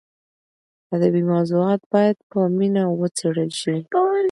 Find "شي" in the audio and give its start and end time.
3.61-3.75